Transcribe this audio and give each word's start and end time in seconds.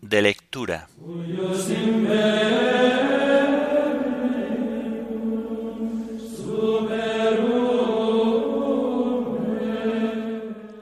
De 0.00 0.22
lectura. 0.22 0.88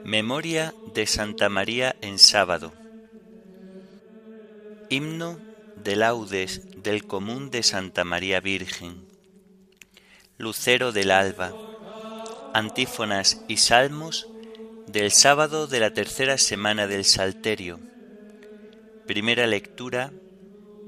Memoria 0.05 0.75
de 0.93 1.07
Santa 1.07 1.49
María 1.49 1.97
en 2.03 2.19
sábado. 2.19 2.75
Himno 4.91 5.39
de 5.77 5.97
laudes 5.97 6.61
del 6.77 7.07
común 7.07 7.51
de 7.51 7.63
Santa 7.63 8.05
María 8.05 8.41
Virgen. 8.41 9.07
Lucero 10.37 10.93
del 10.93 11.11
alba. 11.11 11.55
Antífonas 12.53 13.43
y 13.49 13.57
salmos 13.57 14.29
del 14.87 15.11
sábado 15.11 15.69
de 15.69 15.81
la 15.81 15.95
tercera 15.95 16.37
semana 16.37 16.87
del 16.87 17.07
Salterio. 17.07 17.81
Primera 19.09 19.47
lectura 19.47 20.13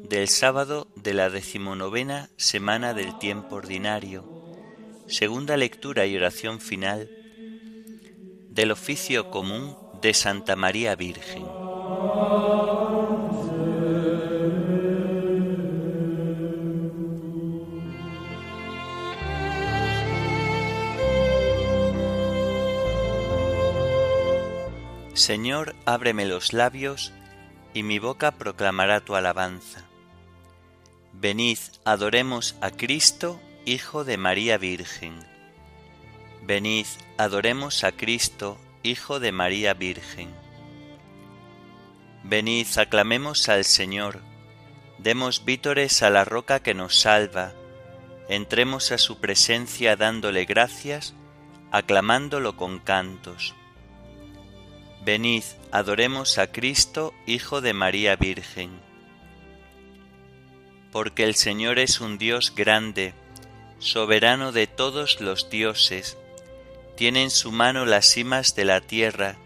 del 0.06 0.28
sábado 0.28 0.88
de 0.95 1.15
la 1.15 1.30
decimonovena 1.30 2.28
semana 2.37 2.92
del 2.92 3.16
tiempo 3.19 3.55
ordinario. 3.55 4.27
Segunda 5.06 5.56
lectura 5.56 6.05
y 6.05 6.19
oración 6.19 6.61
final 6.61 7.09
del 8.51 8.73
oficio 8.73 9.30
común 9.30 9.75
de 10.02 10.12
Santa 10.12 10.55
María 10.55 10.95
Virgen. 10.97 11.47
Señor, 25.14 25.75
ábreme 25.86 26.27
los 26.27 26.52
labios, 26.52 27.14
y 27.75 27.83
mi 27.83 27.99
boca 27.99 28.33
proclamará 28.33 29.01
tu 29.01 29.15
alabanza. 29.15 29.85
Venid, 31.13 31.59
adoremos 31.85 32.57
a 32.61 32.71
Cristo, 32.71 33.41
Hijo 33.65 34.05
de 34.05 34.17
María 34.17 34.59
Virgen. 34.59 35.15
Venid, 36.43 36.87
adoremos 37.19 37.85
a 37.85 37.93
Cristo, 37.93 38.59
Hijo 38.83 39.21
de 39.21 39.33
María 39.33 39.75
Virgen. 39.75 40.31
Venid, 42.25 42.67
aclamemos 42.79 43.48
al 43.48 43.65
Señor, 43.65 44.21
demos 44.98 45.45
vítores 45.45 46.03
a 46.03 46.11
la 46.11 46.25
roca 46.25 46.63
que 46.63 46.75
nos 46.75 47.01
salva, 47.01 47.53
entremos 48.29 48.93
a 48.93 48.98
su 48.98 49.19
presencia 49.21 49.97
dándole 49.97 50.45
gracias, 50.45 51.15
aclamándolo 51.71 52.57
con 52.57 52.79
cantos. 52.79 53.55
Venid, 55.03 55.45
adoremos 55.73 56.37
a 56.37 56.53
Cristo, 56.53 57.15
Hijo 57.27 57.62
de 57.62 57.73
María 57.73 58.17
Virgen. 58.17 58.70
Porque 60.92 61.25
el 61.25 61.37
Señor 61.37 61.79
es 61.79 62.01
un 62.03 62.19
Dios 62.19 62.55
grande, 62.55 63.15
soberano 63.79 64.53
de 64.53 64.67
todos 64.67 65.23
los 65.23 65.48
dioses, 65.48 66.19
tiene 66.97 67.23
en 67.23 67.31
su 67.31 67.51
mano 67.51 67.87
las 67.87 68.05
cimas 68.05 68.55
de 68.55 68.67
la 68.67 68.83
tierra, 68.83 69.37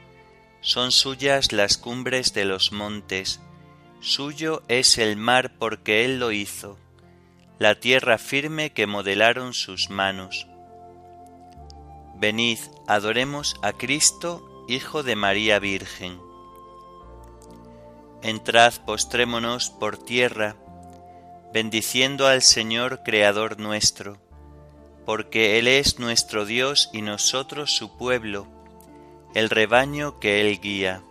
son 0.61 0.91
suyas 0.91 1.52
las 1.52 1.78
cumbres 1.78 2.34
de 2.34 2.46
los 2.46 2.72
montes, 2.72 3.41
suyo 4.00 4.64
es 4.66 4.98
el 4.98 5.16
mar 5.16 5.52
porque 5.56 6.05
Él 6.05 6.18
lo 6.18 6.33
hizo, 6.33 6.78
la 7.61 7.78
tierra 7.78 8.18
firme 8.18 8.73
que 8.73 8.89
modelaron 8.89 9.55
sus 9.55 9.89
manos. 9.89 10.48
Venid, 12.17 12.58
adoremos 12.89 13.55
a 13.62 13.73
Cristo, 13.73 14.53
Hijo 14.67 15.02
de 15.02 15.14
María 15.14 15.58
Virgen. 15.58 16.19
Entrad, 18.23 18.73
postrémonos 18.86 19.69
por 19.69 19.98
tierra, 19.98 20.57
bendiciendo 21.52 22.27
al 22.27 22.41
Señor 22.41 23.02
Creador 23.05 23.61
nuestro, 23.61 24.17
porque 25.05 25.58
Él 25.58 25.69
es 25.69 25.98
nuestro 25.98 26.47
Dios 26.47 26.89
y 26.95 27.02
nosotros 27.02 27.77
su 27.77 27.98
pueblo, 27.98 28.47
el 29.35 29.51
rebaño 29.51 30.19
que 30.19 30.41
Él 30.41 30.58
guía. 30.58 31.02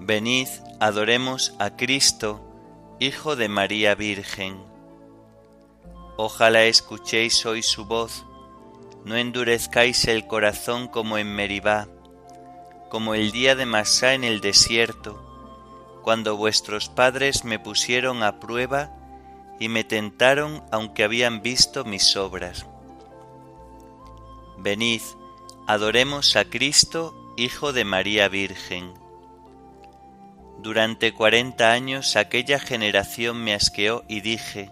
Venid, 0.00 0.48
adoremos 0.80 1.54
a 1.58 1.76
Cristo, 1.76 2.42
Hijo 3.00 3.36
de 3.36 3.48
María 3.48 3.94
Virgen. 3.94 4.62
Ojalá 6.18 6.64
escuchéis 6.64 7.46
hoy 7.46 7.62
su 7.62 7.86
voz, 7.86 8.26
no 9.04 9.16
endurezcáis 9.16 10.06
el 10.08 10.26
corazón 10.26 10.88
como 10.88 11.18
en 11.18 11.34
Meribá, 11.34 11.88
como 12.88 13.14
el 13.14 13.32
día 13.32 13.54
de 13.54 13.66
Masá 13.66 14.14
en 14.14 14.24
el 14.24 14.40
desierto, 14.40 15.20
cuando 16.02 16.36
vuestros 16.36 16.88
padres 16.88 17.44
me 17.44 17.58
pusieron 17.58 18.22
a 18.22 18.40
prueba 18.40 18.90
y 19.60 19.68
me 19.68 19.84
tentaron 19.84 20.62
aunque 20.70 21.04
habían 21.04 21.42
visto 21.42 21.84
mis 21.84 22.16
obras. 22.16 22.66
Venid, 24.58 25.02
adoremos 25.66 26.36
a 26.36 26.44
Cristo, 26.44 27.14
Hijo 27.36 27.72
de 27.72 27.84
María 27.84 28.28
Virgen. 28.28 28.94
Durante 30.58 31.12
cuarenta 31.12 31.72
años 31.72 32.16
aquella 32.16 32.58
generación 32.58 33.42
me 33.42 33.54
asqueó 33.54 34.04
y 34.08 34.20
dije, 34.20 34.70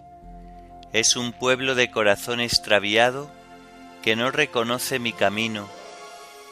es 0.91 1.15
un 1.15 1.33
pueblo 1.33 1.75
de 1.75 1.91
corazón 1.91 2.39
extraviado 2.39 3.29
que 4.03 4.15
no 4.15 4.31
reconoce 4.31 4.99
mi 4.99 5.13
camino, 5.13 5.69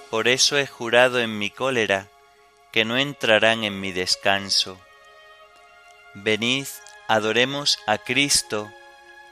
por 0.09 0.28
eso 0.28 0.57
he 0.57 0.66
jurado 0.66 1.19
en 1.19 1.38
mi 1.38 1.50
cólera 1.50 2.07
que 2.72 2.85
no 2.85 2.97
entrarán 2.97 3.63
en 3.63 3.79
mi 3.79 3.91
descanso. 3.91 4.79
Venid, 6.13 6.67
adoremos 7.07 7.78
a 7.88 7.97
Cristo, 7.97 8.72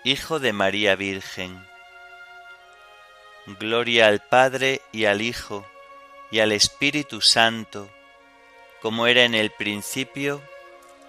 Hijo 0.04 0.40
de 0.40 0.52
María 0.52 0.96
Virgen. 0.96 1.66
Gloria 3.46 4.08
al 4.08 4.20
Padre 4.20 4.82
y 4.92 5.06
al 5.06 5.22
Hijo 5.22 5.66
y 6.30 6.40
al 6.40 6.52
Espíritu 6.52 7.22
Santo, 7.22 7.90
como 8.82 9.08
era 9.08 9.24
en 9.24 9.34
el 9.34 9.50
principio, 9.50 10.42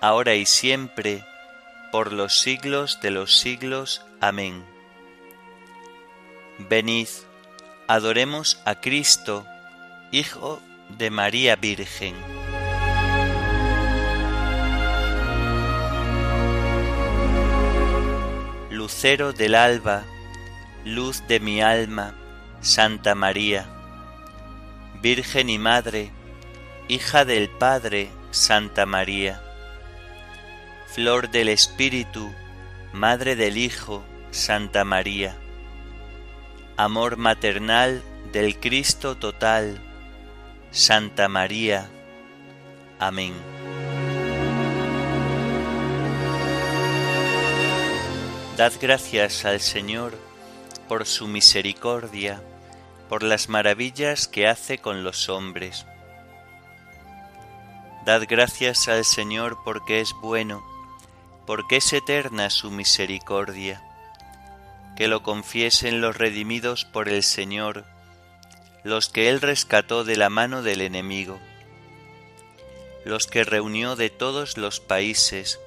ahora 0.00 0.34
y 0.34 0.46
siempre, 0.46 1.24
por 1.90 2.12
los 2.12 2.38
siglos 2.38 3.00
de 3.00 3.10
los 3.10 3.36
siglos. 3.36 4.02
Amén. 4.20 4.64
Venid, 6.68 7.08
adoremos 7.88 8.60
a 8.64 8.80
Cristo, 8.80 9.46
Hijo 10.12 10.60
de 10.98 11.10
María 11.10 11.56
Virgen. 11.56 12.14
Lucero 18.70 19.32
del 19.32 19.54
alba, 19.54 20.04
luz 20.84 21.26
de 21.28 21.40
mi 21.40 21.62
alma, 21.62 22.14
Santa 22.60 23.14
María, 23.14 23.66
Virgen 25.00 25.48
y 25.48 25.58
Madre, 25.58 26.10
hija 26.88 27.24
del 27.24 27.48
Padre, 27.48 28.10
Santa 28.32 28.84
María, 28.86 29.42
Flor 30.88 31.30
del 31.30 31.48
Espíritu, 31.48 32.30
Madre 32.92 33.34
del 33.34 33.56
Hijo, 33.56 34.04
Santa 34.30 34.84
María 34.84 35.36
amor 36.84 37.18
maternal 37.18 38.02
del 38.32 38.58
Cristo 38.58 39.14
total, 39.14 39.78
Santa 40.70 41.28
María. 41.28 41.90
Amén. 42.98 43.34
Dad 48.56 48.72
gracias 48.80 49.44
al 49.44 49.60
Señor 49.60 50.16
por 50.88 51.04
su 51.04 51.28
misericordia, 51.28 52.42
por 53.10 53.22
las 53.24 53.50
maravillas 53.50 54.26
que 54.26 54.48
hace 54.48 54.78
con 54.78 55.04
los 55.04 55.28
hombres. 55.28 55.84
Dad 58.06 58.22
gracias 58.26 58.88
al 58.88 59.04
Señor 59.04 59.58
porque 59.66 60.00
es 60.00 60.14
bueno, 60.22 60.64
porque 61.46 61.76
es 61.76 61.92
eterna 61.92 62.48
su 62.48 62.70
misericordia 62.70 63.82
que 65.00 65.08
lo 65.08 65.22
confiesen 65.22 66.02
los 66.02 66.18
redimidos 66.18 66.84
por 66.84 67.08
el 67.08 67.22
Señor, 67.22 67.86
los 68.84 69.08
que 69.08 69.30
Él 69.30 69.40
rescató 69.40 70.04
de 70.04 70.14
la 70.14 70.28
mano 70.28 70.62
del 70.62 70.82
enemigo, 70.82 71.40
los 73.06 73.26
que 73.26 73.44
reunió 73.44 73.96
de 73.96 74.10
todos 74.10 74.58
los 74.58 74.78
países, 74.78 75.58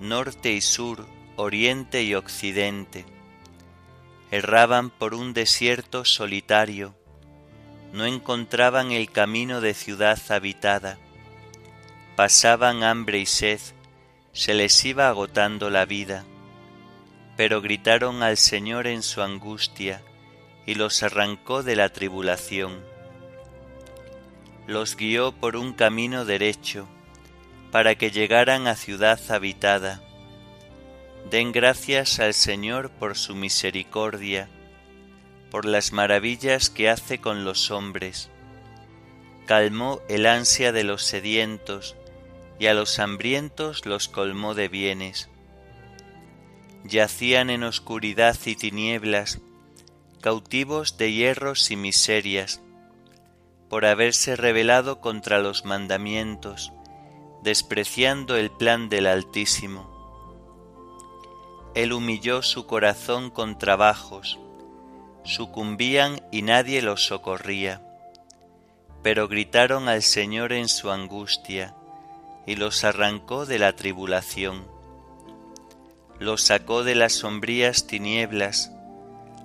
norte 0.00 0.52
y 0.52 0.60
sur, 0.60 1.06
oriente 1.36 2.02
y 2.02 2.14
occidente. 2.14 3.06
Erraban 4.30 4.90
por 4.90 5.14
un 5.14 5.32
desierto 5.32 6.04
solitario, 6.04 6.94
no 7.94 8.04
encontraban 8.04 8.92
el 8.92 9.10
camino 9.10 9.62
de 9.62 9.72
ciudad 9.72 10.18
habitada, 10.28 10.98
pasaban 12.16 12.84
hambre 12.84 13.18
y 13.18 13.24
sed, 13.24 13.60
se 14.34 14.52
les 14.52 14.84
iba 14.84 15.08
agotando 15.08 15.70
la 15.70 15.86
vida 15.86 16.26
pero 17.36 17.60
gritaron 17.60 18.22
al 18.22 18.36
Señor 18.36 18.86
en 18.86 19.02
su 19.02 19.22
angustia, 19.22 20.02
y 20.66 20.74
los 20.74 21.02
arrancó 21.02 21.62
de 21.62 21.76
la 21.76 21.88
tribulación. 21.88 22.84
los 24.66 24.96
guió 24.96 25.32
por 25.32 25.56
un 25.56 25.72
camino 25.72 26.24
derecho, 26.24 26.88
para 27.72 27.96
que 27.96 28.10
llegaran 28.10 28.68
a 28.68 28.76
ciudad 28.76 29.18
habitada. 29.30 30.00
Den 31.30 31.52
gracias 31.52 32.20
al 32.20 32.34
Señor 32.34 32.90
por 32.90 33.16
su 33.16 33.34
misericordia, 33.34 34.48
por 35.50 35.64
las 35.64 35.92
maravillas 35.92 36.70
que 36.70 36.88
hace 36.88 37.18
con 37.18 37.44
los 37.44 37.70
hombres. 37.70 38.30
Calmó 39.46 40.00
el 40.08 40.26
ansia 40.26 40.70
de 40.70 40.84
los 40.84 41.02
sedientos, 41.02 41.96
y 42.58 42.66
a 42.66 42.74
los 42.74 42.98
hambrientos 43.00 43.84
los 43.86 44.08
colmó 44.08 44.54
de 44.54 44.68
bienes. 44.68 45.28
Yacían 46.84 47.50
en 47.50 47.62
oscuridad 47.62 48.36
y 48.44 48.56
tinieblas, 48.56 49.40
cautivos 50.20 50.96
de 50.98 51.12
hierros 51.12 51.70
y 51.70 51.76
miserias, 51.76 52.60
por 53.68 53.86
haberse 53.86 54.36
rebelado 54.36 55.00
contra 55.00 55.38
los 55.38 55.64
mandamientos, 55.64 56.72
despreciando 57.42 58.36
el 58.36 58.50
plan 58.50 58.88
del 58.88 59.06
Altísimo. 59.06 59.90
Él 61.74 61.92
humilló 61.92 62.42
su 62.42 62.66
corazón 62.66 63.30
con 63.30 63.58
trabajos, 63.58 64.38
sucumbían 65.24 66.20
y 66.30 66.42
nadie 66.42 66.82
los 66.82 67.06
socorría, 67.06 67.80
pero 69.02 69.28
gritaron 69.28 69.88
al 69.88 70.02
Señor 70.02 70.52
en 70.52 70.68
su 70.68 70.90
angustia, 70.90 71.74
y 72.46 72.56
los 72.56 72.84
arrancó 72.84 73.46
de 73.46 73.58
la 73.58 73.74
tribulación. 73.74 74.71
Los 76.18 76.42
sacó 76.42 76.84
de 76.84 76.94
las 76.94 77.12
sombrías 77.12 77.86
tinieblas, 77.86 78.72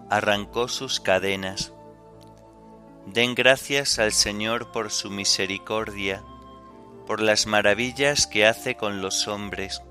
arrancó 0.09 0.67
sus 0.67 0.99
cadenas 0.99 1.73
Den 3.07 3.35
gracias 3.35 3.99
al 3.99 4.11
Señor 4.11 4.73
por 4.73 4.91
su 4.91 5.09
misericordia, 5.09 6.21
por 7.05 7.21
las 7.21 7.47
maravillas 7.47 8.27
que 8.27 8.45
hace 8.45 8.75
con 8.75 9.01
los 9.01 9.29
hombres. 9.29 9.81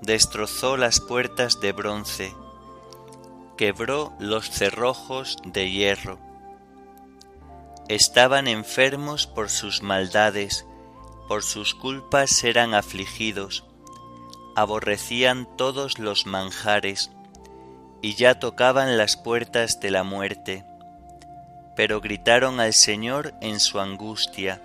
Destrozó 0.00 0.76
las 0.76 1.00
puertas 1.00 1.60
de 1.60 1.72
bronce, 1.72 2.32
quebró 3.56 4.12
los 4.20 4.48
cerrojos 4.50 5.36
de 5.44 5.68
hierro. 5.68 6.20
Estaban 7.88 8.46
enfermos 8.46 9.26
por 9.26 9.50
sus 9.50 9.82
maldades, 9.82 10.64
por 11.26 11.42
sus 11.42 11.74
culpas 11.74 12.44
eran 12.44 12.72
afligidos, 12.72 13.64
aborrecían 14.56 15.46
todos 15.56 15.98
los 15.98 16.26
manjares, 16.26 17.10
y 18.02 18.14
ya 18.14 18.38
tocaban 18.38 18.96
las 18.96 19.16
puertas 19.16 19.80
de 19.80 19.90
la 19.90 20.04
muerte 20.04 20.64
pero 21.80 22.02
gritaron 22.02 22.60
al 22.60 22.74
Señor 22.74 23.32
en 23.40 23.58
su 23.58 23.80
angustia, 23.80 24.60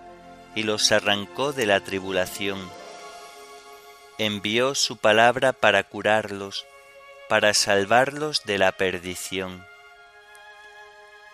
y 0.53 0.63
los 0.63 0.91
arrancó 0.91 1.53
de 1.53 1.65
la 1.65 1.79
tribulación. 1.79 2.59
Envió 4.17 4.75
su 4.75 4.97
palabra 4.97 5.53
para 5.53 5.83
curarlos, 5.83 6.65
para 7.29 7.53
salvarlos 7.53 8.43
de 8.43 8.57
la 8.57 8.73
perdición. 8.73 9.65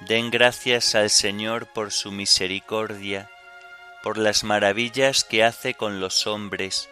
Den 0.01 0.29
gracias 0.29 0.93
al 0.93 1.09
Señor 1.09 1.65
por 1.65 1.91
su 1.91 2.11
misericordia, 2.11 3.31
por 4.03 4.19
las 4.19 4.43
maravillas 4.43 5.23
que 5.23 5.43
hace 5.43 5.73
con 5.73 5.99
los 5.99 6.27
hombres, 6.27 6.91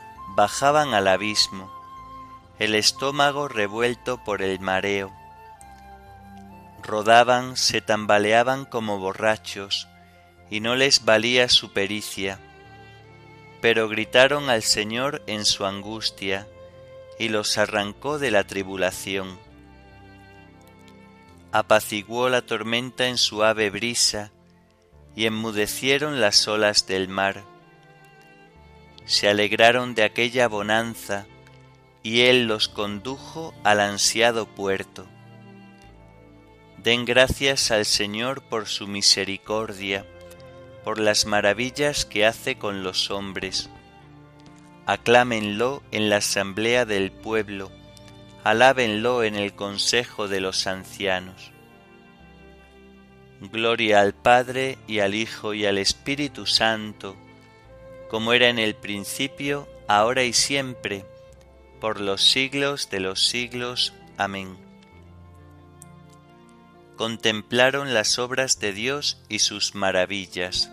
bajaban 0.35 0.93
al 0.93 1.07
abismo, 1.07 1.69
el 2.57 2.75
estómago 2.75 3.47
revuelto 3.47 4.23
por 4.23 4.41
el 4.41 4.59
mareo. 4.59 5.11
Rodaban, 6.81 7.57
se 7.57 7.81
tambaleaban 7.81 8.65
como 8.65 8.97
borrachos, 8.97 9.87
y 10.49 10.61
no 10.61 10.75
les 10.75 11.05
valía 11.05 11.49
su 11.49 11.73
pericia. 11.73 12.39
Pero 13.61 13.89
gritaron 13.89 14.49
al 14.49 14.63
Señor 14.63 15.21
en 15.27 15.45
su 15.45 15.65
angustia, 15.65 16.47
y 17.19 17.29
los 17.29 17.57
arrancó 17.57 18.17
de 18.17 18.31
la 18.31 18.45
tribulación. 18.45 19.37
Apaciguó 21.51 22.29
la 22.29 22.41
tormenta 22.41 23.07
en 23.07 23.17
suave 23.17 23.69
brisa, 23.69 24.31
y 25.13 25.25
enmudecieron 25.25 26.21
las 26.21 26.47
olas 26.47 26.87
del 26.87 27.09
mar 27.09 27.50
se 29.05 29.29
alegraron 29.29 29.95
de 29.95 30.03
aquella 30.03 30.47
bonanza, 30.47 31.25
y 32.03 32.21
Él 32.21 32.47
los 32.47 32.67
condujo 32.67 33.53
al 33.63 33.79
ansiado 33.79 34.47
puerto. 34.47 35.05
Den 36.77 37.05
gracias 37.05 37.69
al 37.69 37.85
Señor 37.85 38.41
por 38.41 38.67
su 38.67 38.87
misericordia, 38.87 40.05
por 40.83 40.99
las 40.99 41.25
maravillas 41.25 42.05
que 42.05 42.25
hace 42.25 42.57
con 42.57 42.83
los 42.83 43.11
hombres. 43.11 43.69
Aclámenlo 44.87 45.83
en 45.91 46.09
la 46.09 46.17
asamblea 46.17 46.85
del 46.85 47.11
pueblo, 47.11 47.71
alábenlo 48.43 49.23
en 49.23 49.35
el 49.35 49.53
consejo 49.53 50.27
de 50.27 50.41
los 50.41 50.65
ancianos. 50.65 51.51
Gloria 53.41 54.01
al 54.01 54.13
Padre 54.13 54.77
y 54.87 54.99
al 54.99 55.13
Hijo 55.13 55.53
y 55.53 55.65
al 55.65 55.77
Espíritu 55.77 56.45
Santo, 56.45 57.15
como 58.11 58.33
era 58.33 58.49
en 58.49 58.59
el 58.59 58.75
principio, 58.75 59.69
ahora 59.87 60.25
y 60.25 60.33
siempre, 60.33 61.05
por 61.79 62.01
los 62.01 62.21
siglos 62.21 62.89
de 62.89 62.99
los 62.99 63.25
siglos. 63.29 63.93
Amén. 64.17 64.57
Contemplaron 66.97 67.93
las 67.93 68.19
obras 68.19 68.59
de 68.59 68.73
Dios 68.73 69.23
y 69.29 69.39
sus 69.39 69.75
maravillas. 69.75 70.69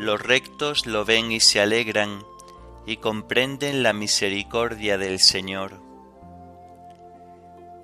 Los 0.00 0.20
rectos 0.20 0.86
lo 0.86 1.04
ven 1.04 1.30
y 1.30 1.38
se 1.38 1.60
alegran, 1.60 2.24
y 2.84 2.96
comprenden 2.96 3.84
la 3.84 3.92
misericordia 3.92 4.98
del 4.98 5.20
Señor. 5.20 5.80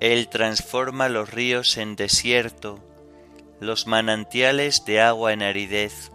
Él 0.01 0.27
transforma 0.27 1.07
los 1.07 1.31
ríos 1.31 1.77
en 1.77 1.95
desierto, 1.95 2.83
los 3.59 3.87
manantiales 3.87 4.85
de 4.85 5.01
agua 5.01 5.33
en 5.33 5.43
aridez, 5.43 6.11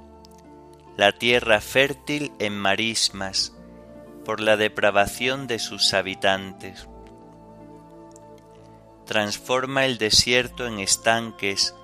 la 0.97 1.13
tierra 1.13 1.61
fértil 1.61 2.33
en 2.39 2.57
marismas, 2.57 3.55
por 4.25 4.41
la 4.41 4.57
depravación 4.57 5.47
de 5.47 5.59
sus 5.59 5.93
habitantes. 5.93 6.89
Transforma 9.05 9.85
el 9.85 9.99
desierto 9.99 10.67
en 10.67 10.79
estanques, 10.79 11.75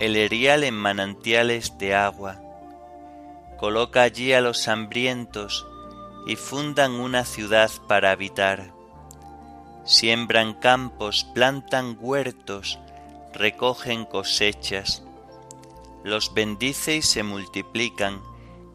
el 0.00 0.16
erial 0.16 0.64
en 0.64 0.74
manantiales 0.74 1.76
de 1.76 1.94
agua. 1.94 2.40
Coloca 3.58 4.02
allí 4.02 4.32
a 4.32 4.40
los 4.40 4.66
hambrientos 4.68 5.66
y 6.26 6.36
fundan 6.36 6.92
una 6.92 7.24
ciudad 7.24 7.70
para 7.86 8.10
habitar. 8.10 8.72
Siembran 9.84 10.54
campos, 10.54 11.26
plantan 11.34 11.98
huertos, 12.00 12.78
recogen 13.34 14.04
cosechas, 14.04 15.02
los 16.04 16.34
bendice 16.34 16.96
y 16.96 17.02
se 17.02 17.22
multiplican, 17.22 18.22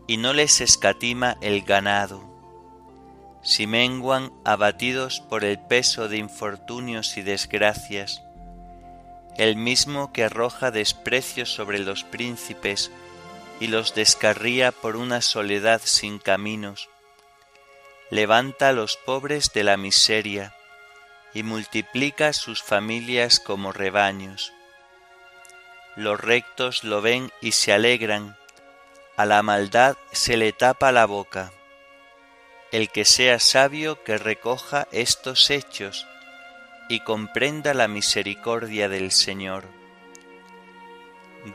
y 0.08 0.18
no 0.18 0.34
les 0.34 0.62
escatima 0.62 1.38
el 1.42 1.62
ganado. 1.62 2.28
si 3.42 3.68
menguan 3.68 4.34
abatidos 4.44 5.22
por 5.22 5.46
el 5.46 5.60
peso 5.60 6.10
de 6.10 6.18
infortunios 6.18 7.16
y 7.16 7.22
desgracias, 7.22 8.22
el 9.38 9.56
mismo 9.56 10.12
que 10.12 10.26
arroja 10.26 10.72
desprecio 10.72 11.46
sobre 11.46 11.80
los 11.80 12.04
príncipes 12.04 12.92
y 13.62 13.68
los 13.68 13.96
descarría 13.96 14.74
por 14.74 14.98
una 14.98 15.22
soledad 15.22 15.80
sin 15.84 16.20
caminos, 16.20 16.90
levanta 18.12 18.70
a 18.70 18.74
los 18.74 18.98
pobres 18.98 19.54
de 19.54 19.64
la 19.64 19.78
miseria 19.78 20.54
y 21.34 21.44
multiplica 21.44 22.34
sus 22.34 22.64
familias 22.64 23.40
como 23.40 23.72
rebaños. 23.72 24.54
Los 25.96 26.20
rectos 26.20 26.84
lo 26.84 27.02
ven 27.02 27.32
y 27.42 27.52
se 27.52 27.74
alegran, 27.74 28.38
a 29.18 29.26
la 29.26 29.44
maldad 29.44 29.98
se 30.12 30.38
le 30.38 30.54
tapa 30.54 30.92
la 30.92 31.06
boca. 31.06 31.52
El 32.72 32.90
que 32.90 33.04
sea 33.04 33.40
sabio 33.40 34.04
que 34.04 34.18
recoja 34.18 34.88
estos 34.92 35.50
hechos 35.50 36.08
y 36.88 37.02
comprenda 37.02 37.74
la 37.74 37.88
misericordia 37.88 38.88
del 38.88 39.12
Señor. 39.12 39.66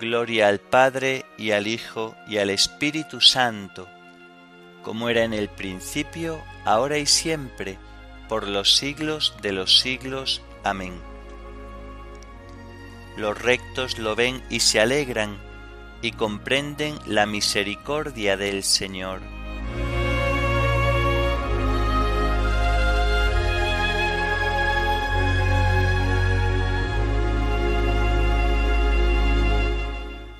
Gloria 0.00 0.48
al 0.48 0.60
Padre 0.60 1.24
y 1.36 1.52
al 1.52 1.66
Hijo 1.66 2.14
y 2.26 2.38
al 2.38 2.50
Espíritu 2.50 3.20
Santo, 3.20 3.88
como 4.82 5.08
era 5.08 5.24
en 5.24 5.32
el 5.32 5.48
principio, 5.48 6.42
ahora 6.64 6.98
y 6.98 7.06
siempre, 7.06 7.78
por 8.28 8.48
los 8.48 8.76
siglos 8.76 9.34
de 9.42 9.52
los 9.52 9.78
siglos. 9.78 10.42
Amén. 10.62 10.94
Los 13.16 13.40
rectos 13.40 13.98
lo 13.98 14.16
ven 14.16 14.42
y 14.50 14.60
se 14.60 14.80
alegran 14.80 15.38
y 16.02 16.12
comprenden 16.12 16.98
la 17.06 17.26
misericordia 17.26 18.36
del 18.36 18.62
Señor. 18.62 19.20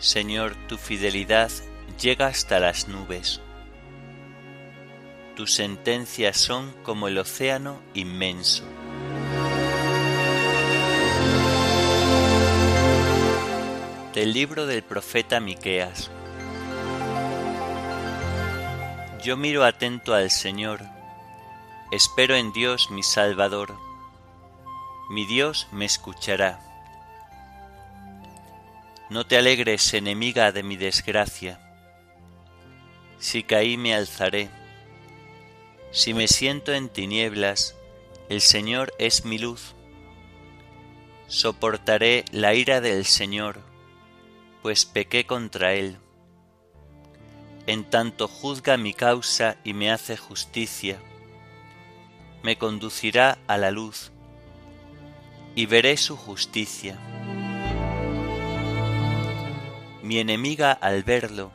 Señor, 0.05 0.55
tu 0.69 0.77
fidelidad 0.77 1.51
llega 1.99 2.27
hasta 2.27 2.61
las 2.61 2.89
nubes. 2.89 3.41
Tus 5.37 5.53
sentencias 5.53 6.37
son 6.37 6.71
como 6.85 7.09
el 7.09 7.19
océano 7.19 7.83
inmenso. 7.93 8.63
Del 14.13 14.33
libro 14.33 14.67
del 14.67 14.85
profeta 14.85 15.41
Miqueas. 15.41 16.09
Yo 19.25 19.37
miro 19.37 19.65
atento 19.65 20.15
al 20.15 20.31
Señor, 20.31 20.83
espero 21.91 22.37
en 22.37 22.53
Dios 22.53 22.93
mi 22.93 23.03
Salvador. 23.03 23.77
Mi 25.11 25.27
Dios 25.27 25.67
me 25.73 25.85
escuchará. 25.85 26.61
No 29.11 29.27
te 29.27 29.37
alegres, 29.37 29.93
enemiga 29.95 30.53
de 30.53 30.63
mi 30.63 30.77
desgracia. 30.77 31.59
Si 33.19 33.43
caí 33.43 33.77
me 33.77 33.97
alzaré. 33.97 34.49
Si 35.95 36.13
me 36.13 36.29
siento 36.29 36.75
en 36.75 36.91
tinieblas, 36.91 37.75
el 38.29 38.43
Señor 38.43 38.93
es 38.99 39.25
mi 39.25 39.39
luz. 39.39 39.75
Soportaré 41.27 42.27
la 42.33 42.53
ira 42.53 42.83
del 42.83 43.07
Señor, 43.07 43.61
pues 44.61 44.85
pequé 44.85 45.25
contra 45.25 45.73
Él. 45.73 45.97
En 47.67 47.85
tanto 47.85 48.29
juzga 48.29 48.77
mi 48.77 48.93
causa 48.93 49.57
y 49.65 49.73
me 49.73 49.91
hace 49.91 50.19
justicia, 50.19 50.99
me 52.43 52.59
conducirá 52.59 53.39
a 53.47 53.57
la 53.57 53.71
luz, 53.71 54.13
y 55.55 55.65
veré 55.65 55.97
su 55.97 56.15
justicia 56.15 56.99
mi 60.05 60.19
enemiga 60.19 60.71
al 60.71 61.03
verlo 61.03 61.51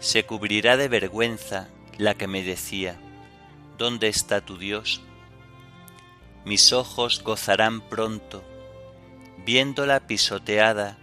se 0.00 0.26
cubrirá 0.26 0.76
de 0.76 0.88
vergüenza 0.88 1.68
la 1.98 2.14
que 2.14 2.26
me 2.26 2.42
decía, 2.42 3.00
¿dónde 3.80 4.08
está 4.08 4.42
tu 4.42 4.58
Dios? 4.58 5.00
Mis 6.44 6.74
ojos 6.74 7.24
gozarán 7.24 7.80
pronto, 7.80 8.44
viéndola 9.46 10.06
pisoteada 10.06 10.98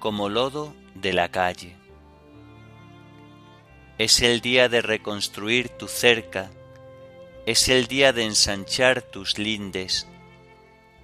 como 0.00 0.28
lodo 0.28 0.74
de 0.94 1.14
la 1.14 1.30
calle. 1.30 1.76
Es 3.96 4.20
el 4.20 4.42
día 4.42 4.68
de 4.68 4.82
reconstruir 4.82 5.70
tu 5.70 5.88
cerca, 5.88 6.50
es 7.46 7.70
el 7.70 7.86
día 7.86 8.12
de 8.12 8.26
ensanchar 8.26 9.00
tus 9.00 9.38
lindes, 9.38 10.06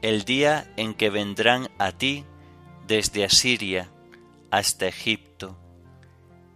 el 0.03 0.27
día 0.27 0.71
en 0.77 0.93
que 0.93 1.09
vendrán 1.09 1.71
a 1.79 1.93
ti 1.93 2.27
desde 2.87 3.25
Asiria 3.25 3.89
hasta 4.51 4.87
Egipto, 4.87 5.57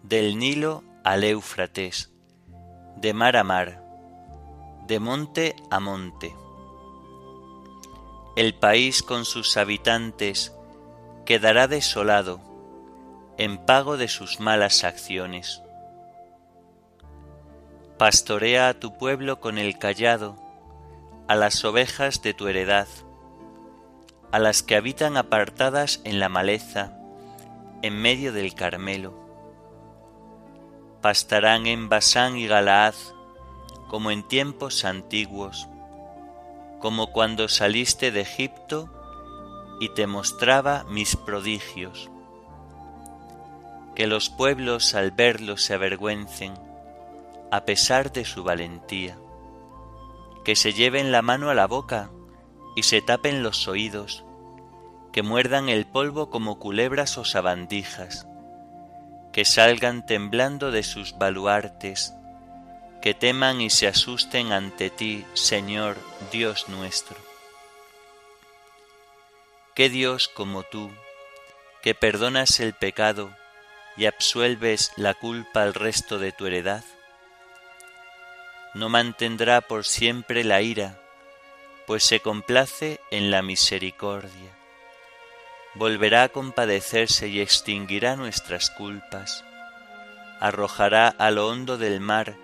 del 0.03 0.39
Nilo 0.39 0.85
al 1.03 1.25
Éufrates, 1.25 2.13
de 2.97 3.15
mar 3.15 3.39
a 3.39 3.45
mar, 3.45 3.90
de 4.91 4.99
monte 4.99 5.55
a 5.71 5.79
monte. 5.79 6.35
El 8.35 8.57
país 8.57 9.05
con 9.05 9.25
sus 9.25 9.57
habitantes 9.57 10.53
quedará 11.25 11.69
desolado 11.69 12.41
en 13.39 13.65
pago 13.65 13.97
de 13.97 14.09
sus 14.09 14.41
malas 14.41 14.83
acciones. 14.83 15.63
Pastorea 17.99 18.69
a 18.69 18.75
tu 18.75 18.99
pueblo 18.99 19.39
con 19.39 19.59
el 19.59 19.79
callado, 19.79 20.35
a 21.29 21.37
las 21.37 21.65
ovejas 21.65 22.21
de 22.21 22.35
tu 22.35 22.49
heredad, 22.49 22.89
a 24.33 24.41
las 24.41 24.65
que 24.65 24.75
habitan 24.75 25.17
apartadas 25.17 26.01
en 26.03 26.19
la 26.19 26.29
maleza, 26.29 26.99
en 27.83 27.95
medio 28.03 28.33
del 28.33 28.57
Carmelo. 28.57 29.15
Pastarán 31.01 31.69
en 31.69 31.89
Basán 31.89 32.37
y 32.37 32.49
Galaad 32.49 32.95
como 33.91 34.13
en 34.13 34.23
tiempos 34.23 34.85
antiguos, 34.85 35.69
como 36.79 37.09
cuando 37.09 37.49
saliste 37.49 38.13
de 38.13 38.21
Egipto 38.21 38.89
y 39.81 39.89
te 39.89 40.07
mostraba 40.07 40.85
mis 40.85 41.17
prodigios. 41.17 42.09
Que 43.97 44.07
los 44.07 44.31
pueblos 44.31 44.95
al 44.95 45.11
verlo 45.11 45.57
se 45.57 45.75
avergüencen, 45.75 46.55
a 47.51 47.65
pesar 47.65 48.13
de 48.13 48.25
su 48.25 48.45
valentía. 48.45 49.19
Que 50.45 50.55
se 50.55 50.73
lleven 50.73 51.11
la 51.11 51.21
mano 51.21 51.51
a 51.51 51.55
la 51.55 51.67
boca 51.67 52.13
y 52.77 52.85
se 52.85 53.03
tapen 53.03 53.43
los 53.43 53.67
oídos 53.67 54.23
que 55.11 55.25
muerdan 55.25 55.69
el 55.69 55.85
polvo 55.85 56.31
como 56.31 56.61
culebras 56.61 57.19
o 57.19 57.25
sabandijas, 57.25 58.29
que 59.33 59.45
salgan 59.45 60.07
temblando 60.07 60.71
de 60.71 60.85
sus 60.85 61.19
baluartes, 61.19 62.15
que 63.03 63.15
teman 63.15 63.61
y 63.61 63.71
se 63.71 63.87
asusten 63.87 64.53
ante 64.53 64.91
ti, 64.91 65.25
Señor 65.35 65.97
Dios 66.31 66.69
nuestro. 66.69 67.17
¿Qué 69.75 69.89
Dios 69.89 70.29
como 70.29 70.63
tú, 70.65 70.91
que 71.83 71.95
perdonas 71.95 72.61
el 72.61 72.75
pecado 72.75 73.35
y 73.97 74.07
absuelves 74.07 74.93
la 74.97 75.15
culpa 75.15 75.63
al 75.63 75.75
resto 75.75 76.19
de 76.19 76.33
tu 76.33 76.47
heredad? 76.47 76.85
No 78.75 78.89
mantendrá 78.89 79.61
por 79.61 79.85
siempre 79.85 80.45
la 80.45 80.61
ira, 80.63 81.01
pues 81.87 82.05
se 82.05 82.21
complace 82.21 83.01
en 83.11 83.31
la 83.31 83.43
misericordia 83.43 84.61
volverá 85.75 86.25
a 86.25 86.29
compadecerse 86.29 87.29
y 87.29 87.41
extinguirá 87.41 88.17
nuestras 88.17 88.71
culpas, 88.71 89.45
arrojará 90.41 91.09
a 91.09 91.31
lo 91.31 91.49
hondo 91.49 91.79
del 91.79 92.01
mar 92.01 92.37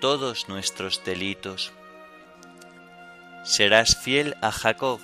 todos 0.00 0.48
nuestros 0.48 1.02
delitos. 1.04 1.72
Serás 3.44 3.96
fiel 3.96 4.36
a 4.42 4.52
Jacob, 4.52 5.00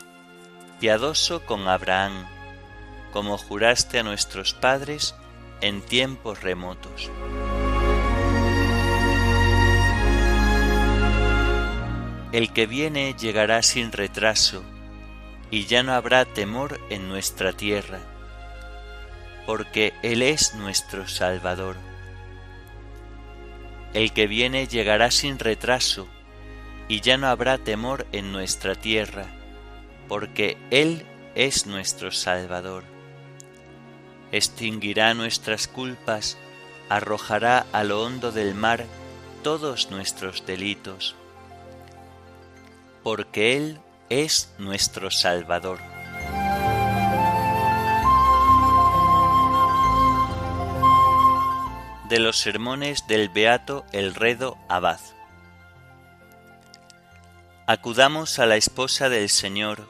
piadoso 0.80 1.44
con 1.44 1.68
Abraham, 1.68 2.26
como 3.12 3.38
juraste 3.38 3.98
a 3.98 4.02
nuestros 4.02 4.54
padres 4.54 5.14
en 5.60 5.80
tiempos 5.82 6.42
remotos. 6.42 7.10
El 12.32 12.52
que 12.52 12.66
viene 12.66 13.14
llegará 13.14 13.62
sin 13.62 13.92
retraso, 13.92 14.62
y 15.50 15.66
ya 15.66 15.82
no 15.82 15.92
habrá 15.92 16.24
temor 16.24 16.80
en 16.88 17.08
nuestra 17.08 17.52
tierra, 17.52 18.00
porque 19.46 19.92
Él 20.02 20.22
es 20.22 20.54
nuestro 20.54 21.06
Salvador. 21.06 21.91
El 23.94 24.12
que 24.12 24.26
viene 24.26 24.66
llegará 24.66 25.10
sin 25.10 25.38
retraso, 25.38 26.08
y 26.88 27.00
ya 27.00 27.16
no 27.16 27.28
habrá 27.28 27.58
temor 27.58 28.06
en 28.12 28.32
nuestra 28.32 28.74
tierra, 28.74 29.26
porque 30.08 30.56
Él 30.70 31.04
es 31.34 31.66
nuestro 31.66 32.10
Salvador. 32.10 32.84
Extinguirá 34.30 35.12
nuestras 35.14 35.68
culpas, 35.68 36.38
arrojará 36.88 37.66
a 37.72 37.84
lo 37.84 38.02
hondo 38.02 38.32
del 38.32 38.54
mar 38.54 38.86
todos 39.42 39.90
nuestros 39.90 40.46
delitos, 40.46 41.14
porque 43.02 43.56
Él 43.56 43.80
es 44.08 44.54
nuestro 44.58 45.10
Salvador. 45.10 45.91
De 52.12 52.18
los 52.18 52.36
sermones 52.36 53.06
del 53.06 53.30
Beato 53.30 53.86
Elredo 53.90 54.58
Abad. 54.68 55.00
Acudamos 57.66 58.38
a 58.38 58.44
la 58.44 58.56
esposa 58.56 59.08
del 59.08 59.30
Señor, 59.30 59.88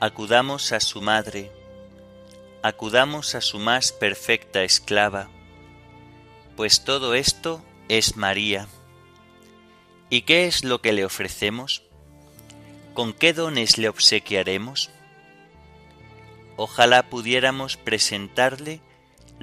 acudamos 0.00 0.72
a 0.72 0.80
su 0.80 1.00
madre, 1.00 1.50
acudamos 2.62 3.34
a 3.34 3.40
su 3.40 3.58
más 3.58 3.90
perfecta 3.90 4.64
esclava, 4.64 5.30
pues 6.56 6.84
todo 6.84 7.14
esto 7.14 7.64
es 7.88 8.18
María. 8.18 8.68
¿Y 10.10 10.22
qué 10.26 10.46
es 10.46 10.62
lo 10.62 10.82
que 10.82 10.92
le 10.92 11.06
ofrecemos? 11.06 11.84
¿Con 12.92 13.14
qué 13.14 13.32
dones 13.32 13.78
le 13.78 13.88
obsequiaremos? 13.88 14.90
Ojalá 16.58 17.08
pudiéramos 17.08 17.78
presentarle 17.78 18.82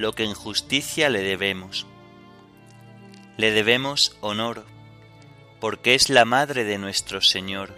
lo 0.01 0.13
que 0.13 0.23
en 0.23 0.33
justicia 0.33 1.09
le 1.09 1.21
debemos. 1.21 1.85
Le 3.37 3.51
debemos 3.51 4.17
honor, 4.21 4.65
porque 5.59 5.95
es 5.95 6.09
la 6.09 6.25
madre 6.25 6.63
de 6.63 6.77
nuestro 6.77 7.21
Señor, 7.21 7.73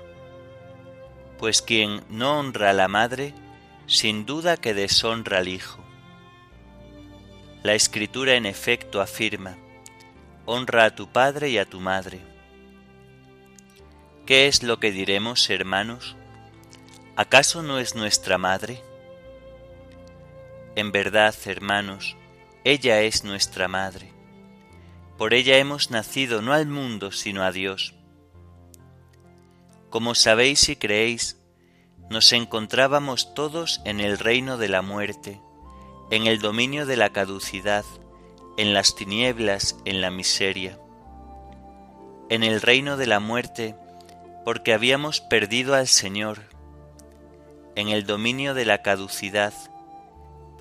pues 1.38 1.62
quien 1.62 2.04
no 2.10 2.40
honra 2.40 2.72
a 2.72 2.74
la 2.74 2.88
madre, 2.88 3.34
sin 3.86 4.26
duda 4.26 4.58
que 4.58 4.74
deshonra 4.74 5.40
al 5.40 5.48
Hijo. 5.48 5.80
La 7.62 7.76
Escritura 7.76 8.34
en 8.36 8.46
efecto 8.46 9.02
afirma, 9.02 9.58
honra 10.46 10.86
a 10.86 10.96
tu 10.96 11.12
padre 11.12 11.50
y 11.50 11.58
a 11.58 11.66
tu 11.66 11.80
madre 11.80 12.34
¿Qué 14.26 14.48
es 14.48 14.64
lo 14.64 14.80
que 14.80 14.94
diremos, 14.94 15.50
hermanos? 15.50 16.16
¿Acaso 17.18 17.62
no 17.62 17.78
es 17.78 17.94
nuestra 17.94 18.38
madre? 18.38 18.82
En 20.76 20.92
verdad, 20.92 21.36
hermanos, 21.46 22.18
ella 22.64 23.02
es 23.02 23.24
nuestra 23.24 23.68
madre. 23.68 24.12
Por 25.18 25.34
ella 25.34 25.58
hemos 25.58 25.92
nacido 25.92 26.42
no 26.42 26.54
al 26.54 26.68
mundo, 26.68 27.12
sino 27.12 27.44
a 27.44 27.52
Dios. 27.52 27.94
Como 29.90 30.16
sabéis 30.16 30.70
y 30.70 30.76
creéis, 30.76 31.40
nos 32.10 32.34
encontrábamos 32.34 33.36
todos 33.36 33.82
en 33.86 34.00
el 34.00 34.18
reino 34.18 34.58
de 34.58 34.70
la 34.70 34.82
muerte, 34.82 35.40
en 36.10 36.26
el 36.26 36.40
dominio 36.40 36.86
de 36.86 36.98
la 36.98 37.12
caducidad, 37.12 37.86
en 38.58 38.74
las 38.74 38.96
tinieblas, 38.96 39.78
en 39.86 40.02
la 40.02 40.10
miseria. 40.10 40.80
En 42.30 42.44
el 42.44 42.62
reino 42.62 42.98
de 42.98 43.06
la 43.06 43.20
muerte 43.20 43.76
porque 44.44 44.74
habíamos 44.74 45.22
perdido 45.22 45.76
al 45.76 45.88
Señor, 45.88 46.40
en 47.76 47.90
el 47.90 48.06
dominio 48.06 48.54
de 48.54 48.66
la 48.66 48.82
caducidad, 48.82 49.54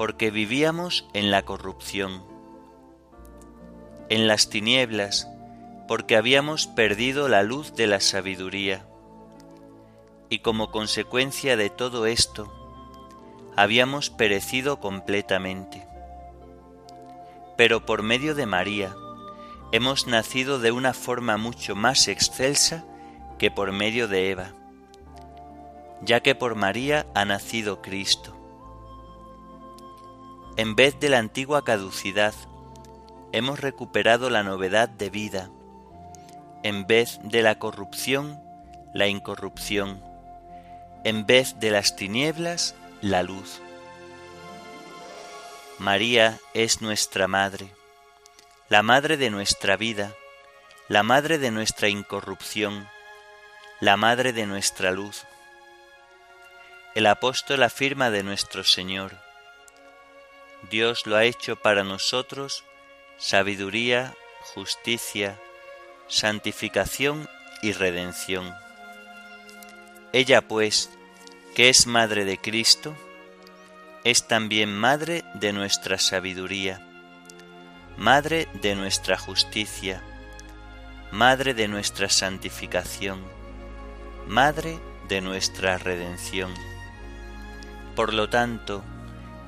porque 0.03 0.33
vivíamos 0.33 1.07
en 1.13 1.31
la 1.31 1.45
corrupción, 1.45 2.25
en 4.09 4.27
las 4.27 4.49
tinieblas, 4.49 5.29
porque 5.87 6.17
habíamos 6.17 6.67
perdido 6.67 7.29
la 7.29 7.45
luz 7.45 7.77
de 7.77 7.87
la 7.87 8.01
sabiduría, 8.01 8.85
y 10.29 10.41
como 10.41 10.73
consecuencia 10.73 11.57
de 11.57 11.71
todo 11.71 12.07
esto, 12.07 12.53
habíamos 13.55 14.11
perecido 14.11 14.81
completamente. 14.81 15.87
Pero 17.57 17.87
por 17.87 18.03
medio 18.03 18.35
de 18.35 18.47
María, 18.47 18.97
hemos 19.71 20.09
nacido 20.09 20.59
de 20.59 20.73
una 20.73 20.95
forma 20.95 21.37
mucho 21.37 21.77
más 21.77 22.09
excelsa 22.09 22.85
que 23.39 23.53
por 23.53 23.71
medio 23.71 24.09
de 24.09 24.31
Eva, 24.33 24.53
ya 26.01 26.19
que 26.25 26.35
por 26.35 26.57
María 26.57 27.07
ha 27.15 27.25
nacido 27.25 27.83
Cristo. 27.83 28.42
En 30.59 30.77
vez 30.77 31.01
de 31.01 31.09
la 31.09 31.19
antigua 31.19 31.65
caducidad, 31.65 32.35
hemos 33.33 33.61
recuperado 33.61 34.29
la 34.29 34.43
novedad 34.43 34.87
de 34.87 35.09
vida, 35.09 35.49
en 36.63 36.87
vez 36.87 37.21
de 37.23 37.41
la 37.41 37.59
corrupción, 37.59 38.39
la 38.93 39.07
incorrupción, 39.07 40.03
en 41.05 41.25
vez 41.25 41.59
de 41.59 41.71
las 41.71 41.97
tinieblas, 41.97 42.75
la 43.01 43.23
luz. 43.23 43.63
María 45.79 46.39
es 46.53 46.83
nuestra 46.83 47.29
Madre, 47.29 47.73
la 48.69 48.83
Madre 48.83 49.17
de 49.17 49.31
nuestra 49.31 49.79
vida, 49.79 50.13
la 50.87 51.03
Madre 51.03 51.39
de 51.39 51.51
nuestra 51.51 51.89
incorrupción, 51.89 52.87
la 53.81 53.97
Madre 53.97 54.35
de 54.35 54.45
nuestra 54.45 54.91
luz. 54.91 55.25
El 56.95 57.07
apóstol 57.07 57.63
afirma 57.63 58.11
de 58.11 58.23
nuestro 58.23 58.65
Señor, 58.65 59.22
Dios 60.71 61.07
lo 61.07 61.17
ha 61.17 61.25
hecho 61.25 61.57
para 61.57 61.85
nosotros 61.85 62.65
sabiduría, 63.19 64.15
justicia, 64.55 65.41
santificación 66.09 67.29
y 67.63 67.73
redención. 67.73 68.55
Ella 70.13 70.43
pues, 70.43 70.91
que 71.55 71.69
es 71.69 71.87
Madre 71.87 72.25
de 72.25 72.39
Cristo, 72.39 72.95
es 74.05 74.27
también 74.27 74.77
Madre 74.77 75.25
de 75.35 75.53
nuestra 75.53 75.99
sabiduría, 75.99 76.81
Madre 77.97 78.49
de 78.55 78.75
nuestra 78.75 79.17
justicia, 79.17 80.03
Madre 81.13 81.55
de 81.55 81.69
nuestra 81.69 82.09
santificación 82.09 83.43
Madre 84.29 84.79
de 85.09 85.21
nuestra 85.21 85.79
redención. 85.79 86.55
Por 87.97 88.15
lo 88.15 88.31
tanto, 88.31 88.85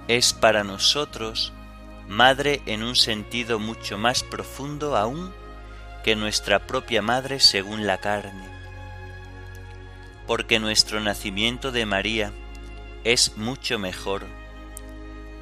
es 0.09 0.33
para 0.33 0.64
nosotros 0.64 1.53
Madre 2.09 2.61
en 2.67 2.83
un 2.83 2.97
sentido 2.97 3.59
mucho 3.59 3.97
más 3.97 4.23
profundo 4.23 4.95
aún 4.95 5.33
que 6.05 6.17
nuestra 6.17 6.67
propia 6.67 7.01
Madre 7.01 7.40
según 7.40 7.87
la 7.87 7.99
carne. 7.99 8.47
Porque 10.27 10.59
nuestro 10.59 11.01
nacimiento 11.01 11.73
de 11.73 11.87
María 11.87 12.31
es 13.05 13.38
mucho 13.38 13.79
mejor, 13.79 14.27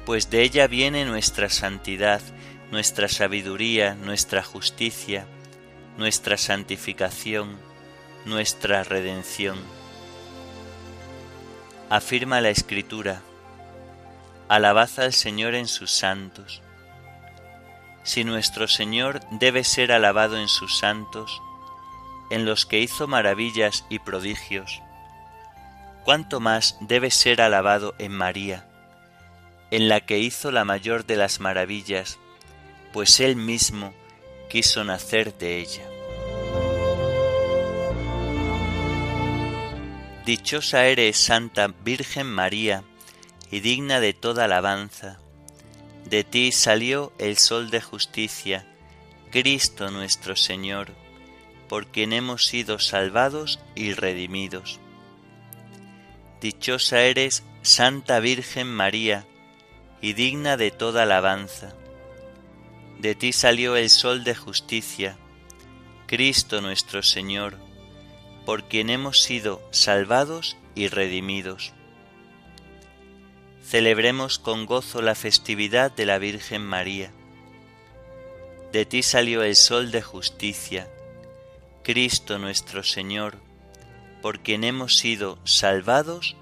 pues 0.05 0.29
de 0.29 0.41
ella 0.41 0.67
viene 0.67 1.03
nuestra 1.05 1.49
santidad, 1.49 2.21
nuestra 2.71 3.09
sabiduría, 3.09 3.95
nuestra 3.95 4.41
justicia, 4.41 5.25
nuestra 5.97 6.37
santificación, 6.37 7.57
nuestra 8.25 8.83
redención. 8.83 9.57
Afirma 11.89 12.41
la 12.41 12.49
Escritura, 12.49 13.21
alabad 14.47 14.89
al 14.97 15.13
Señor 15.13 15.55
en 15.55 15.67
sus 15.67 15.91
santos. 15.91 16.61
Si 18.03 18.23
nuestro 18.23 18.67
Señor 18.67 19.21
debe 19.31 19.63
ser 19.63 19.91
alabado 19.91 20.37
en 20.37 20.47
sus 20.47 20.77
santos, 20.77 21.41
en 22.29 22.45
los 22.45 22.65
que 22.65 22.79
hizo 22.79 23.07
maravillas 23.07 23.85
y 23.89 23.99
prodigios, 23.99 24.81
cuánto 26.03 26.39
más 26.39 26.77
debe 26.81 27.11
ser 27.11 27.41
alabado 27.41 27.95
en 27.99 28.11
María, 28.11 28.67
en 29.71 29.87
la 29.87 30.01
que 30.01 30.19
hizo 30.19 30.51
la 30.51 30.65
mayor 30.65 31.05
de 31.05 31.15
las 31.15 31.39
maravillas, 31.39 32.19
pues 32.91 33.19
Él 33.19 33.35
mismo 33.35 33.93
quiso 34.49 34.83
nacer 34.83 35.37
de 35.37 35.59
ella. 35.59 35.83
Dichosa 40.25 40.85
eres, 40.85 41.17
Santa 41.17 41.67
Virgen 41.83 42.27
María, 42.27 42.83
y 43.53 43.59
digna 43.59 43.99
de 43.99 44.13
toda 44.13 44.45
alabanza. 44.45 45.19
De 46.09 46.23
ti 46.23 46.51
salió 46.51 47.13
el 47.19 47.37
sol 47.37 47.69
de 47.69 47.81
justicia, 47.81 48.65
Cristo 49.29 49.91
nuestro 49.91 50.35
Señor, 50.35 50.89
por 51.69 51.85
quien 51.85 52.13
hemos 52.13 52.47
sido 52.47 52.79
salvados 52.79 53.59
y 53.75 53.93
redimidos. 53.93 54.79
Dichosa 56.41 57.03
eres, 57.03 57.43
Santa 57.61 58.19
Virgen 58.19 58.73
María, 58.73 59.27
y 60.01 60.13
digna 60.13 60.57
de 60.57 60.71
toda 60.71 61.03
alabanza. 61.03 61.75
De 62.97 63.13
ti 63.13 63.33
salió 63.33 63.75
el 63.75 63.91
sol 63.91 64.23
de 64.23 64.33
justicia, 64.33 65.15
Cristo 66.07 66.59
nuestro 66.59 67.03
Señor, 67.03 67.59
por 68.47 68.63
quien 68.63 68.89
hemos 68.89 69.21
sido 69.21 69.61
salvados 69.69 70.57
y 70.73 70.87
redimidos. 70.87 71.71
Celebremos 73.63 74.39
con 74.39 74.65
gozo 74.65 75.01
la 75.01 75.15
festividad 75.15 75.91
de 75.91 76.05
la 76.05 76.19
Virgen 76.19 76.63
María. 76.63 77.11
De 78.71 78.85
ti 78.85 79.03
salió 79.03 79.41
el 79.41 79.55
sol 79.55 79.91
de 79.91 80.01
justicia, 80.01 80.89
Cristo 81.81 82.37
nuestro 82.39 82.83
Señor, 82.83 83.37
por 84.21 84.41
quien 84.41 84.63
hemos 84.63 84.97
sido 84.97 85.39
salvados 85.43 86.35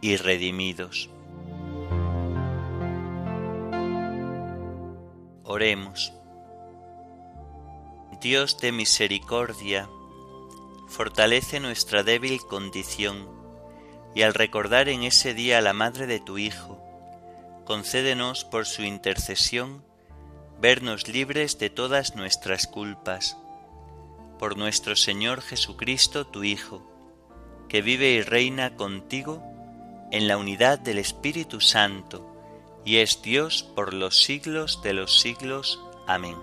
y 0.00 0.16
redimidos. 0.16 1.10
Oremos. 5.44 6.12
Dios 8.20 8.58
de 8.60 8.72
misericordia, 8.72 9.88
fortalece 10.88 11.60
nuestra 11.60 12.02
débil 12.02 12.40
condición, 12.48 13.41
y 14.14 14.22
al 14.22 14.34
recordar 14.34 14.88
en 14.88 15.02
ese 15.04 15.34
día 15.34 15.58
a 15.58 15.62
la 15.62 15.72
Madre 15.72 16.06
de 16.06 16.20
tu 16.20 16.38
Hijo, 16.38 16.82
concédenos 17.64 18.44
por 18.44 18.66
su 18.66 18.82
intercesión 18.82 19.84
vernos 20.60 21.08
libres 21.08 21.58
de 21.58 21.70
todas 21.70 22.14
nuestras 22.14 22.66
culpas. 22.66 23.36
Por 24.38 24.56
nuestro 24.56 24.96
Señor 24.96 25.40
Jesucristo, 25.40 26.26
tu 26.26 26.44
Hijo, 26.44 26.88
que 27.68 27.82
vive 27.82 28.10
y 28.10 28.22
reina 28.22 28.76
contigo 28.76 29.42
en 30.10 30.28
la 30.28 30.36
unidad 30.36 30.78
del 30.78 30.98
Espíritu 30.98 31.60
Santo, 31.60 32.28
y 32.84 32.96
es 32.96 33.22
Dios 33.22 33.62
por 33.74 33.94
los 33.94 34.22
siglos 34.22 34.82
de 34.82 34.92
los 34.92 35.20
siglos. 35.20 35.80
Amén. 36.06 36.36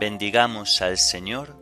Bendigamos 0.00 0.82
al 0.82 0.98
Señor, 0.98 1.61